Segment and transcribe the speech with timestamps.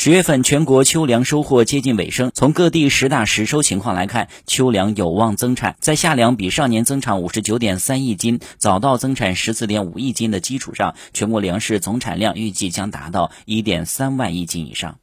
[0.00, 2.30] 十月份全国秋粮收获接近尾声。
[2.32, 5.74] 从各地十大实收情况来看，秋粮有望增产。
[5.80, 14.98] 在夏粮比上年增产五十九点三亿斤，早稻增产十四点五亿斤的基础上，全国粮食总产量预计将达到一点三万亿斤以上。